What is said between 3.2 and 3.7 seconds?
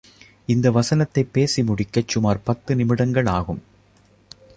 ஆகும்.